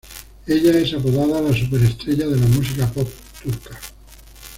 [0.47, 3.07] Ella es apodada la superestrella de la música pop
[3.43, 3.79] turca.